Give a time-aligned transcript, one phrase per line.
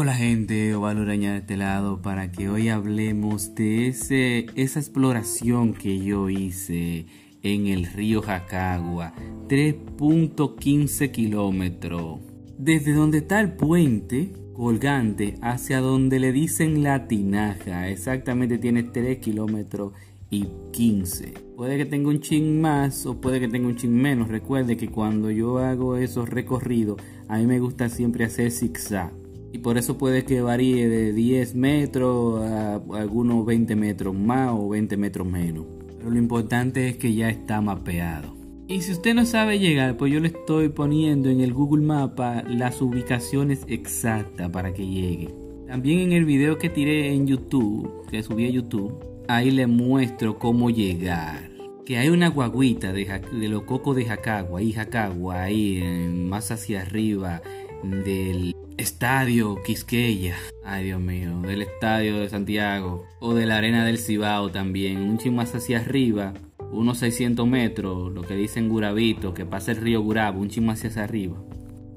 [0.00, 5.98] Hola gente, Ovaloraña de este lado para que hoy hablemos de ese, esa exploración que
[5.98, 7.06] yo hice
[7.42, 9.12] en el río Jacagua,
[9.48, 12.20] 3.15 kilómetros.
[12.56, 19.18] Desde donde está el puente colgante hacia donde le dicen la tinaja, exactamente tiene 3
[19.18, 19.94] kilómetros
[20.30, 21.34] y 15.
[21.56, 24.28] Puede que tenga un chin más o puede que tenga un chin menos.
[24.28, 29.27] Recuerde que cuando yo hago esos recorridos, a mí me gusta siempre hacer zigzag.
[29.52, 34.68] Y por eso puede que varíe de 10 metros a algunos 20 metros más o
[34.68, 35.64] 20 metros menos.
[35.96, 38.36] Pero lo importante es que ya está mapeado.
[38.70, 42.44] Y si usted no sabe llegar, pues yo le estoy poniendo en el Google Mapa
[42.46, 45.34] las ubicaciones exactas para que llegue.
[45.66, 48.94] También en el video que tiré en YouTube, que subí a YouTube,
[49.26, 51.50] ahí le muestro cómo llegar.
[51.86, 56.82] Que hay una guaguita de, de los cocos de Jacagua, y Jacagua, ahí más hacia
[56.82, 57.40] arriba
[57.82, 60.36] del estadio Quisqueya.
[60.64, 63.04] Ay, Dios mío, del estadio de Santiago.
[63.20, 64.98] O de la arena del Cibao también.
[64.98, 66.32] Un ching más hacia arriba,
[66.72, 70.84] unos 600 metros, lo que dicen Gurabito, que pasa el río Gurabo, un ching más
[70.84, 71.36] hacia arriba.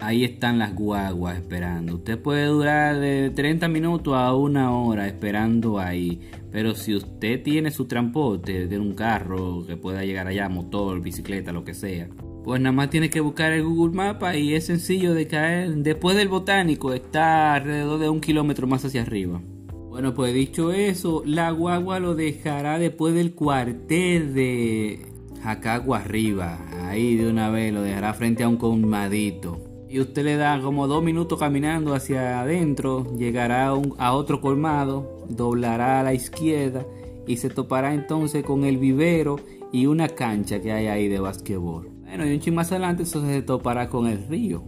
[0.00, 1.96] Ahí están las guaguas esperando.
[1.96, 6.20] Usted puede durar de 30 minutos a una hora esperando ahí.
[6.50, 11.52] Pero si usted tiene su transporte de un carro que pueda llegar allá, motor, bicicleta,
[11.52, 12.08] lo que sea,
[12.44, 15.74] pues nada más tiene que buscar el Google Mapa y es sencillo de caer.
[15.76, 19.40] Después del botánico está alrededor de un kilómetro más hacia arriba.
[19.72, 25.06] Bueno, pues dicho eso, la guagua lo dejará después del cuartel de
[25.42, 26.58] Jacagua arriba.
[26.84, 29.60] Ahí de una vez lo dejará frente a un colmadito.
[29.88, 35.98] Y usted le da como dos minutos caminando hacia adentro, llegará a, otro colmado, doblará
[35.98, 36.86] a la izquierda
[37.26, 39.40] y se topará entonces con el vivero
[39.72, 41.90] y una cancha que hay ahí de basquetbol.
[42.10, 44.64] Bueno, y un ching más adelante eso se topará con el río.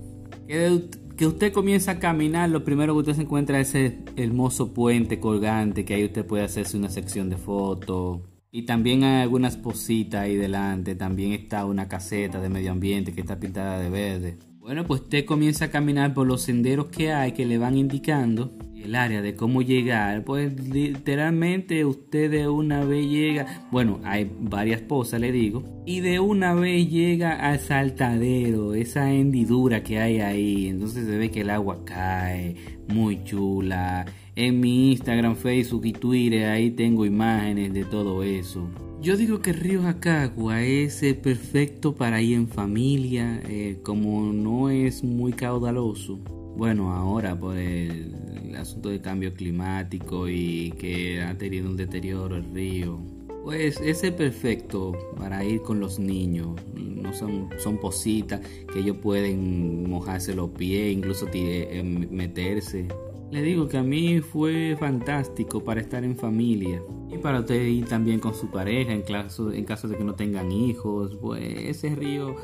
[0.47, 0.81] Que,
[1.17, 5.19] que usted comienza a caminar, lo primero que usted se encuentra es ese hermoso puente
[5.19, 8.21] colgante que ahí usted puede hacerse una sección de fotos.
[8.53, 10.95] Y también hay algunas positas ahí delante.
[10.95, 14.39] También está una caseta de medio ambiente que está pintada de verde.
[14.59, 18.53] Bueno, pues usted comienza a caminar por los senderos que hay que le van indicando
[18.85, 20.25] el área de cómo llegar.
[20.25, 26.21] Pues literalmente usted de una vez llega, bueno, hay varias pozas, le digo, y de
[26.21, 30.69] una vez llega al saltadero, esa hendidura que hay ahí.
[30.69, 32.57] Entonces se ve que el agua cae,
[32.89, 34.07] muy chula.
[34.35, 38.69] En mi Instagram, Facebook y Twitter, ahí tengo imágenes de todo eso.
[39.03, 44.71] Yo digo que Río Jacagua es eh, perfecto para ir en familia, eh, como no
[44.71, 46.21] es muy caudaloso.
[46.57, 52.55] Bueno, ahora por el, asunto del cambio climático y que ha tenido un deterioro el
[52.55, 53.01] río,
[53.43, 56.61] pues ese es perfecto para ir con los niños.
[56.77, 58.41] No son, son positas
[58.73, 62.87] que ellos pueden mojarse los pies, incluso eh, meterse.
[63.33, 67.87] Le digo que a mí fue fantástico para estar en familia y para usted ir
[67.87, 71.17] también con su pareja en caso, en caso de que no tengan hijos.
[71.17, 72.37] Pues ese río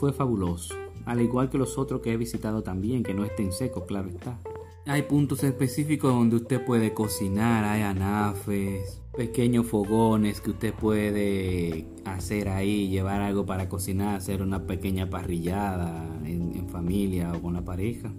[0.00, 0.74] fue fabuloso,
[1.04, 4.40] al igual que los otros que he visitado también, que no estén secos, claro está.
[4.86, 12.48] Hay puntos específicos donde usted puede cocinar, hay anafes, pequeños fogones que usted puede hacer
[12.48, 18.12] ahí, llevar algo para cocinar, hacer una pequeña parrillada en familia o con la pareja.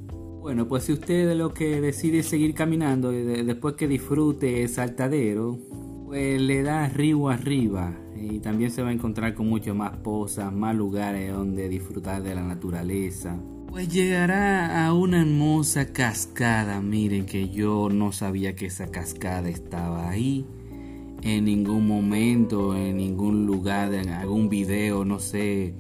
[0.45, 5.57] Bueno, pues si usted lo que decide seguir caminando después que disfrute el saltadero,
[6.06, 10.53] pues le da río arriba y también se va a encontrar con mucho más posas,
[10.53, 13.39] más lugares donde disfrutar de la naturaleza.
[13.69, 20.07] Pues llegará a una hermosa cascada, miren que yo no sabía que esa cascada estaba
[20.07, 20.45] ahí.
[21.23, 25.73] En ningún momento, en ningún lugar, en algún video, no sé,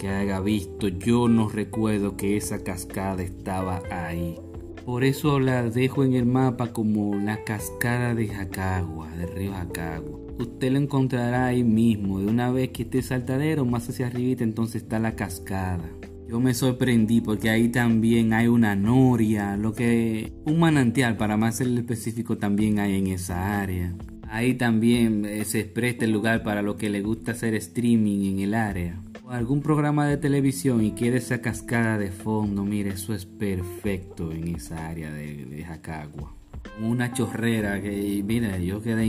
[0.00, 4.38] que haya visto, yo no recuerdo que esa cascada estaba ahí.
[4.86, 10.18] Por eso la dejo en el mapa como la cascada de Jacagua, del río Jacagua.
[10.38, 14.82] Usted lo encontrará ahí mismo, de una vez que esté saltadero, más hacia arriba, entonces
[14.82, 15.84] está la cascada.
[16.26, 21.58] Yo me sorprendí porque ahí también hay una noria, lo que un manantial para más
[21.58, 23.94] ser específico también hay en esa área.
[24.30, 28.38] Ahí también eh, se presta el lugar para lo que le gusta hacer streaming en
[28.38, 28.98] el área
[29.30, 34.56] algún programa de televisión y quiere esa cascada de fondo, mire, eso es perfecto en
[34.56, 36.34] esa área de, de Jacagua.
[36.82, 39.06] Una chorrera que, mira, yo quedé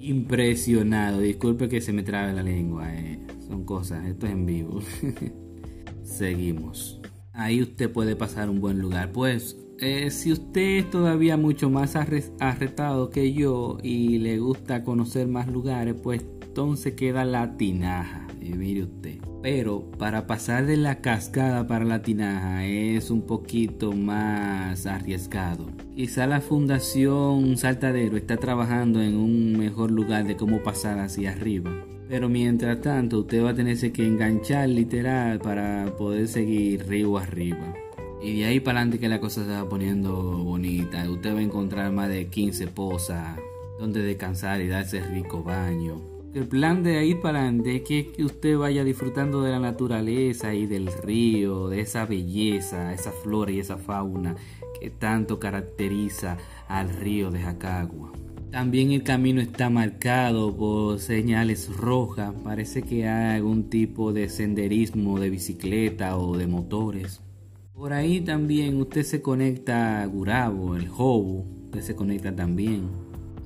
[0.00, 1.20] impresionado.
[1.20, 3.18] Disculpe que se me trabe la lengua, eh.
[3.46, 4.80] son cosas, esto es en vivo.
[6.02, 7.00] Seguimos.
[7.32, 9.10] Ahí usted puede pasar un buen lugar.
[9.10, 15.26] Pues, eh, si usted es todavía mucho más arretado que yo y le gusta conocer
[15.26, 16.24] más lugares, pues
[16.54, 19.18] entonces queda la tinaja Y mire usted.
[19.42, 25.66] Pero para pasar de la cascada para la tinaja es un poquito más arriesgado.
[25.96, 31.72] Quizá la Fundación Saltadero está trabajando en un mejor lugar de cómo pasar hacia arriba.
[32.08, 37.74] Pero mientras tanto, usted va a tenerse que enganchar literal para poder seguir río arriba.
[38.22, 41.08] Y de ahí para adelante que la cosa se va poniendo bonita.
[41.10, 43.38] Usted va a encontrar más de 15 pozas
[43.78, 46.00] donde descansar y darse rico baño.
[46.34, 50.66] El plan de ahí para adelante es que usted vaya disfrutando de la naturaleza y
[50.66, 54.34] del río, de esa belleza, esa flora y esa fauna
[54.80, 58.10] que tanto caracteriza al río de Jacagua.
[58.50, 62.32] También el camino está marcado por señales rojas.
[62.42, 67.20] Parece que hay algún tipo de senderismo de bicicleta o de motores.
[67.74, 72.88] Por ahí también usted se conecta a Gurabo, el Jobo, usted se conecta también.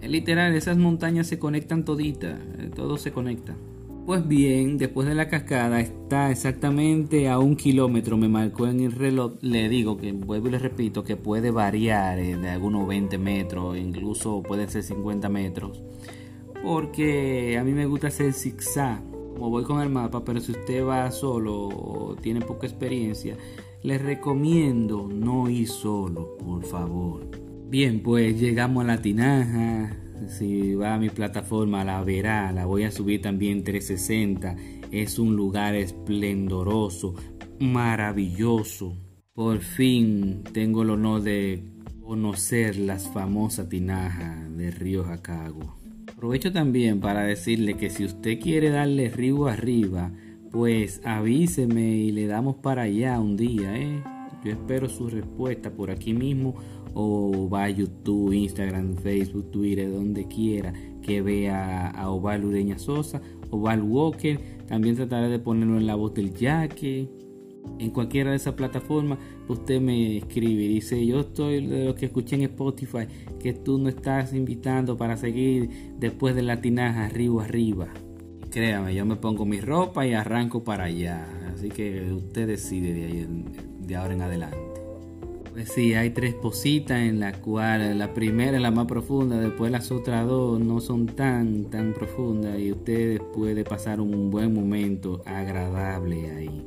[0.02, 3.56] Es literal, esas montañas se conectan toditas, eh, todo se conecta.
[4.04, 8.92] Pues bien, después de la cascada está exactamente a un kilómetro, me marcó en el
[8.92, 9.32] reloj.
[9.40, 13.78] Le digo que, vuelvo y le repito, que puede variar eh, de algunos 20 metros,
[13.78, 15.82] incluso puede ser 50 metros.
[16.62, 20.84] Porque a mí me gusta hacer zigzag, como voy con el mapa, pero si usted
[20.84, 23.34] va solo o tiene poca experiencia,
[23.88, 27.26] les recomiendo no ir solo, por favor.
[27.70, 29.96] Bien, pues llegamos a la tinaja,
[30.28, 34.56] si va a mi plataforma la verá, la voy a subir también 360.
[34.90, 37.14] Es un lugar esplendoroso,
[37.60, 38.94] maravilloso.
[39.32, 41.64] Por fin tengo el honor de
[42.04, 45.78] conocer las famosas tinajas de Río Jacagua.
[46.12, 50.12] Aprovecho también para decirle que si usted quiere darle río arriba,
[50.50, 54.02] pues avíseme y le damos para allá un día, ¿eh?
[54.44, 56.54] Yo espero su respuesta por aquí mismo
[56.94, 60.72] o va a YouTube, Instagram, Facebook, Twitter, donde quiera
[61.02, 64.38] que vea a Oval Ureña Sosa, Oval Walker.
[64.66, 67.08] También trataré de ponerlo en la voz del Yaque.
[67.78, 69.18] En cualquiera de esas plataformas,
[69.48, 73.06] usted me escribe y dice: Yo estoy de lo que escuché en Spotify,
[73.38, 75.68] que tú no estás invitando para seguir
[75.98, 77.88] después de la tinaja arriba arriba.
[78.50, 81.26] Créame, yo me pongo mi ropa y arranco para allá.
[81.54, 83.44] Así que usted decide de, ahí,
[83.80, 84.58] de ahora en adelante.
[85.52, 89.72] Pues sí, hay tres positas en la cual la primera es la más profunda, después
[89.72, 95.20] las otras dos no son tan tan profundas y usted puede pasar un buen momento
[95.26, 96.64] agradable ahí.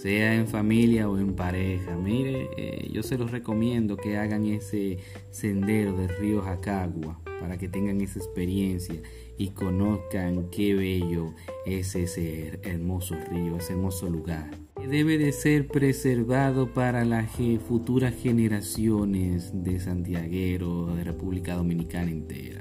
[0.00, 1.96] Sea en familia o en pareja.
[1.96, 4.98] Mire, eh, yo se los recomiendo que hagan ese
[5.30, 8.96] sendero del río Jacagua para que tengan esa experiencia
[9.36, 11.34] y conozcan qué bello
[11.66, 14.50] es ese hermoso río, ese hermoso lugar
[14.88, 17.30] debe de ser preservado para las
[17.66, 22.59] futuras generaciones de santiagueros de República Dominicana entera.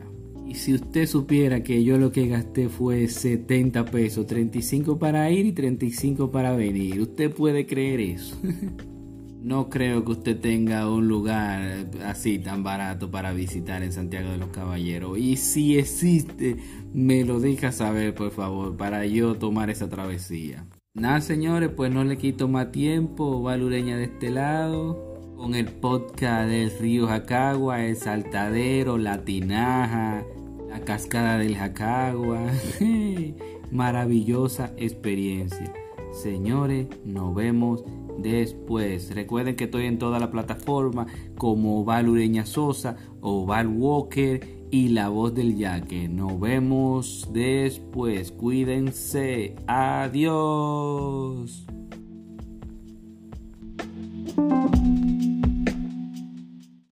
[0.50, 5.46] Y si usted supiera que yo lo que gasté fue 70 pesos, 35 para ir
[5.46, 8.36] y 35 para venir, ¿usted puede creer eso?
[9.44, 14.40] no creo que usted tenga un lugar así tan barato para visitar en Santiago de
[14.40, 15.20] los Caballeros.
[15.20, 16.58] Y si existe,
[16.96, 20.66] me lo deja saber, por favor, para yo tomar esa travesía.
[20.96, 23.44] Nada, señores, pues no le quito más tiempo.
[23.44, 25.06] Valureña de este lado.
[25.38, 30.26] Con el podcast del río Jacagua, el saltadero, la tinaja,
[30.70, 32.48] la cascada del Jacagua.
[33.72, 35.74] Maravillosa experiencia.
[36.12, 37.84] Señores, nos vemos
[38.18, 39.14] después.
[39.14, 45.10] Recuerden que estoy en toda la plataforma como Valureña Sosa o Val Walker y la
[45.10, 46.08] voz del yaque.
[46.10, 48.32] Nos vemos después.
[48.32, 49.56] Cuídense.
[49.68, 51.66] Adiós.